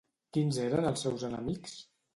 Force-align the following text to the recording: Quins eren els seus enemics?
Quins 0.37 0.57
eren 0.63 0.89
els 0.93 1.05
seus 1.07 1.29
enemics? 1.31 1.81